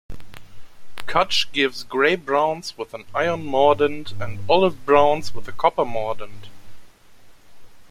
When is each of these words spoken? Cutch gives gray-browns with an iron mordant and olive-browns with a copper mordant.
Cutch 1.05 1.51
gives 1.51 1.83
gray-browns 1.83 2.75
with 2.75 2.95
an 2.95 3.05
iron 3.13 3.45
mordant 3.45 4.13
and 4.19 4.39
olive-browns 4.49 5.31
with 5.35 5.47
a 5.47 5.51
copper 5.51 5.85
mordant. 5.85 6.47